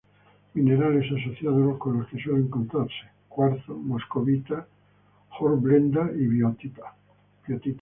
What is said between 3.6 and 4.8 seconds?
moscovita,